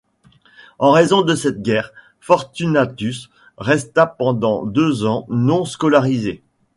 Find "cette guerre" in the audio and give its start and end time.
1.35-1.91